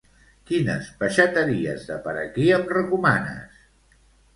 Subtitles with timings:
[0.51, 3.67] Quines peixateries de per aquí em recomanes?